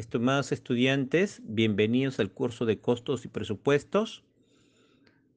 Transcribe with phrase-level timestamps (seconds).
[0.00, 4.24] estimados estudiantes, bienvenidos al curso de costos y presupuestos.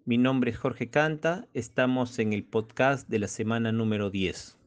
[0.06, 4.58] Mi nombre es Jorge Canta, estamos en el podcast de la semana número 10.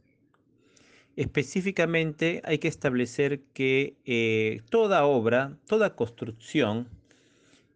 [1.17, 6.89] Específicamente hay que establecer que eh, toda obra, toda construcción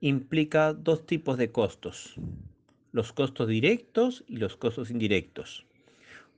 [0.02, 2.16] implica dos tipos de costos,
[2.92, 5.64] los costos directos y los costos indirectos.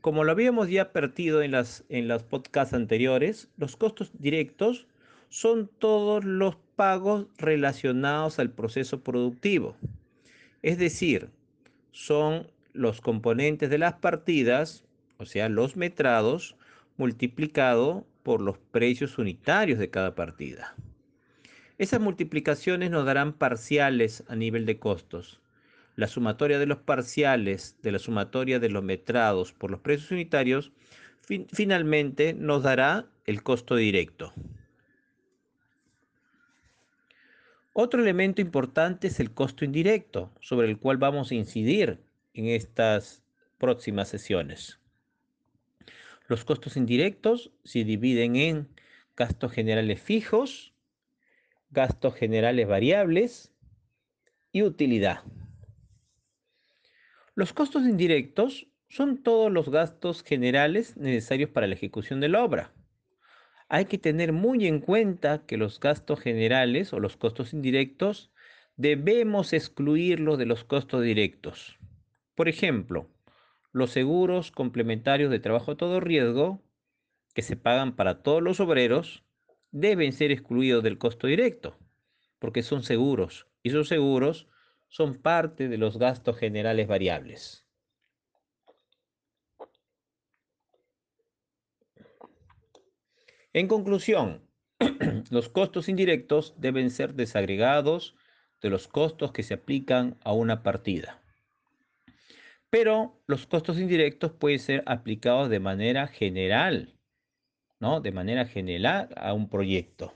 [0.01, 4.87] Como lo habíamos ya partido en, las, en los podcasts anteriores, los costos directos
[5.33, 9.75] son todos los pagos relacionados al proceso productivo.
[10.61, 11.31] Es decir,
[11.91, 14.85] son los componentes de las partidas,
[15.17, 16.55] o sea, los metrados,
[16.99, 20.75] multiplicado por los precios unitarios de cada partida.
[21.79, 25.41] Esas multiplicaciones nos darán parciales a nivel de costos.
[25.97, 30.73] La sumatoria de los parciales de la sumatoria de los metrados por los precios unitarios
[31.51, 34.35] finalmente nos dará el costo directo.
[37.75, 43.23] Otro elemento importante es el costo indirecto, sobre el cual vamos a incidir en estas
[43.57, 44.79] próximas sesiones.
[46.29, 48.69] Los costos indirectos se dividen en
[49.17, 50.75] gastos generales fijos,
[51.71, 53.55] gastos generales variables
[54.53, 55.23] y utilidad.
[57.35, 62.75] Los costos indirectos son todos los gastos generales necesarios para la ejecución de la obra
[63.73, 68.31] hay que tener muy en cuenta que los gastos generales o los costos indirectos
[68.77, 71.79] debemos excluirlos de los costos directos.
[72.35, 73.09] Por ejemplo,
[73.73, 76.63] los seguros complementarios de trabajo a todo riesgo,
[77.33, 79.25] que se pagan para todos los obreros,
[79.71, 81.79] deben ser excluidos del costo directo,
[82.39, 84.49] porque son seguros, y esos seguros
[84.91, 87.62] son parte de los gastos generales variables.
[93.55, 94.49] En conclusión,
[95.31, 98.17] los costos indirectos deben ser desagregados
[98.63, 101.23] de los costos que se aplican a una partida.
[102.71, 106.99] Pero los costos indirectos pueden ser aplicados de manera general,
[107.79, 108.01] ¿no?
[108.01, 110.15] De manera general a un proyecto.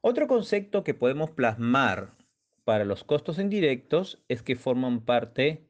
[0.00, 2.16] Otro concepto que podemos plasmar
[2.64, 5.66] para los costos indirectos es que forman parte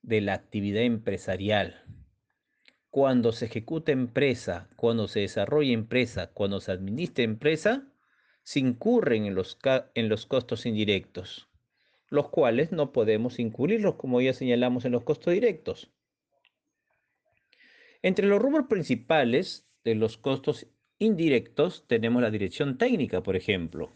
[0.00, 1.84] de la actividad empresarial
[2.98, 7.86] cuando se ejecuta empresa, cuando se desarrolla empresa, cuando se administra empresa,
[8.42, 9.56] se incurren en los,
[9.94, 11.48] en los costos indirectos,
[12.08, 15.92] los cuales no podemos incurrirlos como ya señalamos en los costos directos.
[18.02, 20.66] Entre los rubros principales de los costos
[20.98, 23.94] indirectos tenemos la dirección técnica, por ejemplo,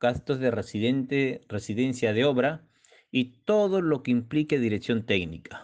[0.00, 2.66] gastos de residencia de obra
[3.12, 5.62] y todo lo que implique dirección técnica.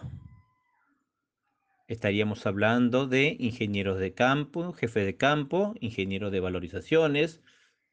[1.87, 7.41] Estaríamos hablando de ingenieros de campo, jefe de campo, ingeniero de valorizaciones,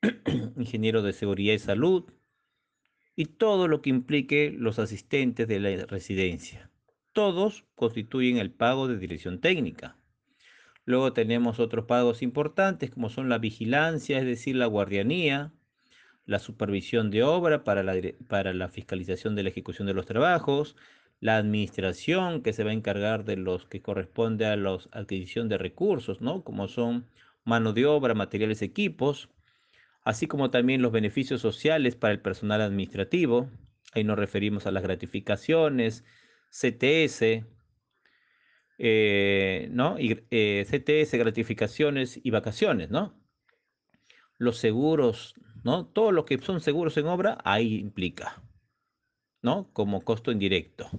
[0.57, 2.05] ingeniero de seguridad y salud
[3.17, 6.71] y todo lo que implique los asistentes de la residencia.
[7.13, 9.97] Todos constituyen el pago de dirección técnica.
[10.85, 15.53] Luego tenemos otros pagos importantes como son la vigilancia, es decir, la guardianía,
[16.25, 17.95] la supervisión de obra para la,
[18.29, 20.77] para la fiscalización de la ejecución de los trabajos,
[21.21, 25.59] la administración que se va a encargar de los que corresponde a la adquisición de
[25.59, 26.43] recursos, ¿no?
[26.45, 27.07] Como son
[27.45, 29.29] mano de obra, materiales, equipos,
[30.05, 33.51] así como también los beneficios sociales para el personal administrativo.
[33.93, 36.05] Ahí nos referimos a las gratificaciones,
[36.51, 37.45] CTS,
[38.79, 39.99] eh, ¿no?
[39.99, 43.15] Y, eh, CTS, gratificaciones y vacaciones, ¿no?
[44.39, 45.87] Los seguros, ¿no?
[45.87, 48.43] Todo lo que son seguros en obra, ahí implica,
[49.43, 49.71] ¿no?
[49.73, 50.91] Como costo indirecto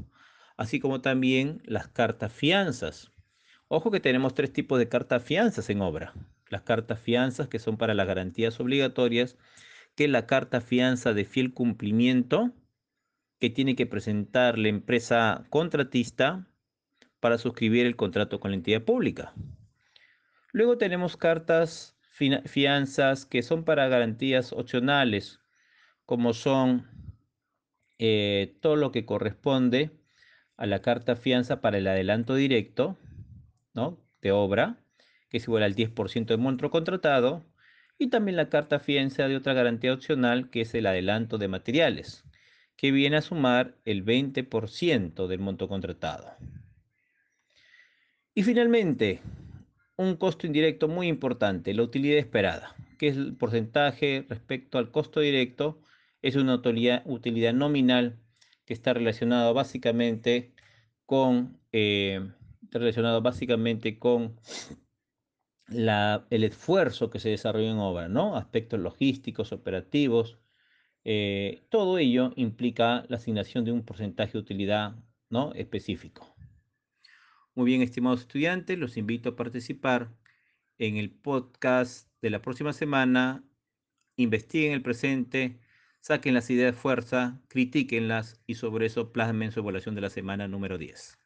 [0.61, 3.11] así como también las cartas fianzas.
[3.67, 6.13] Ojo que tenemos tres tipos de cartas fianzas en obra.
[6.49, 9.37] Las cartas fianzas que son para las garantías obligatorias,
[9.95, 12.53] que es la carta fianza de fiel cumplimiento
[13.39, 16.47] que tiene que presentar la empresa contratista
[17.19, 19.33] para suscribir el contrato con la entidad pública.
[20.51, 21.97] Luego tenemos cartas
[22.45, 25.39] fianzas que son para garantías opcionales,
[26.05, 26.87] como son
[28.03, 29.91] eh, todo lo que corresponde
[30.57, 32.97] a la carta fianza para el adelanto directo
[34.21, 34.79] de obra,
[35.29, 37.45] que es igual al 10% del monto contratado,
[37.99, 42.23] y también la carta fianza de otra garantía opcional, que es el adelanto de materiales,
[42.75, 46.35] que viene a sumar el 20% del monto contratado.
[48.33, 49.21] Y finalmente,
[49.95, 55.19] un costo indirecto muy importante, la utilidad esperada, que es el porcentaje respecto al costo
[55.19, 55.83] directo,
[56.21, 58.19] es una utilidad, nominal
[58.65, 60.53] que está relacionado básicamente
[61.05, 62.29] con, eh,
[62.71, 64.39] relacionado básicamente con
[65.67, 68.35] la, el esfuerzo que se desarrolla en obra, ¿no?
[68.35, 70.41] Aspectos logísticos, operativos,
[71.03, 74.95] eh, todo ello implica la asignación de un porcentaje de utilidad,
[75.29, 75.53] ¿no?
[75.53, 76.35] Específico.
[77.55, 80.13] Muy bien, estimados estudiantes, los invito a participar
[80.77, 83.43] en el podcast de la próxima semana.
[84.15, 85.59] Investiguen el presente,
[86.01, 90.49] saquen las ideas de fuerza, critíquenlas y sobre eso plasmen su evaluación de la semana
[90.49, 91.20] número 10.